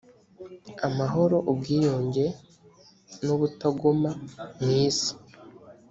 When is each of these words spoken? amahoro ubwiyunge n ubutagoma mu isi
amahoro 0.87 1.37
ubwiyunge 1.51 2.25
n 3.23 3.27
ubutagoma 3.35 4.09
mu 4.59 4.69
isi 4.85 5.11